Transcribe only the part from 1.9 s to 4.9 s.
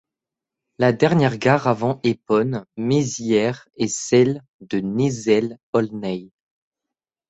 Épône- Mézières est celle de